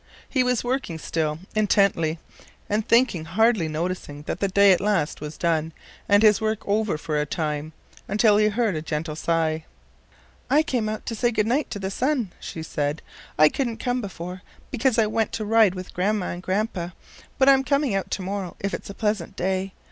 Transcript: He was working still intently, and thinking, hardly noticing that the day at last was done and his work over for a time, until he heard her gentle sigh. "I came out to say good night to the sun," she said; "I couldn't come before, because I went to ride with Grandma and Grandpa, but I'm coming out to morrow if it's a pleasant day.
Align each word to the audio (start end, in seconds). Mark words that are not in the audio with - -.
He 0.27 0.41
was 0.43 0.63
working 0.63 0.97
still 0.97 1.37
intently, 1.55 2.17
and 2.67 2.87
thinking, 2.87 3.25
hardly 3.25 3.67
noticing 3.67 4.23
that 4.23 4.39
the 4.39 4.47
day 4.47 4.71
at 4.71 4.81
last 4.81 5.21
was 5.21 5.37
done 5.37 5.73
and 6.09 6.23
his 6.23 6.41
work 6.41 6.67
over 6.67 6.97
for 6.97 7.21
a 7.21 7.25
time, 7.27 7.71
until 8.07 8.37
he 8.37 8.47
heard 8.47 8.73
her 8.73 8.81
gentle 8.81 9.15
sigh. 9.15 9.63
"I 10.49 10.63
came 10.63 10.89
out 10.89 11.05
to 11.05 11.13
say 11.13 11.29
good 11.29 11.45
night 11.45 11.69
to 11.69 11.77
the 11.77 11.91
sun," 11.91 12.33
she 12.39 12.63
said; 12.63 13.03
"I 13.37 13.47
couldn't 13.47 13.77
come 13.77 14.01
before, 14.01 14.41
because 14.71 14.97
I 14.97 15.05
went 15.05 15.33
to 15.33 15.45
ride 15.45 15.75
with 15.75 15.93
Grandma 15.93 16.29
and 16.31 16.41
Grandpa, 16.41 16.89
but 17.37 17.47
I'm 17.47 17.63
coming 17.63 17.93
out 17.93 18.09
to 18.09 18.23
morrow 18.23 18.57
if 18.59 18.73
it's 18.73 18.89
a 18.89 18.95
pleasant 18.95 19.35
day. 19.35 19.71